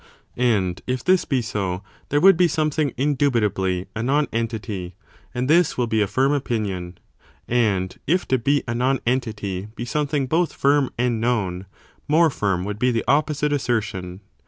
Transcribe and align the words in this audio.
And 0.35 0.81
if 0.87 1.03
this 1.03 1.25
be 1.25 1.43
so, 1.43 1.83
there 2.09 2.19
would 2.19 2.35
be 2.35 2.47
something 2.47 2.91
indubitably 2.97 3.85
a 3.95 4.01
non 4.01 4.27
entity, 4.33 4.95
and 5.31 5.47
this 5.47 5.77
will 5.77 5.85
be 5.85 6.01
a 6.01 6.07
firm 6.07 6.31
opinion; 6.31 6.97
and 7.47 7.95
if 8.07 8.27
to 8.29 8.39
be 8.39 8.63
a 8.67 8.73
non 8.73 8.99
entity 9.05 9.67
be 9.75 9.85
something 9.85 10.25
both 10.25 10.53
firm 10.53 10.89
and 10.97 11.21
known, 11.21 11.67
more 12.07 12.31
firm 12.31 12.63
would 12.63 12.79
be 12.79 12.89
the 12.89 13.05
opposite 13.07 13.53
assertion. 13.53 14.21